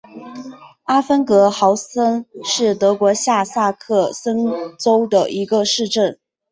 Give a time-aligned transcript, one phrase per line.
[0.85, 4.35] 阿芬格豪森是德国下萨克森
[4.79, 6.19] 州的一个市镇。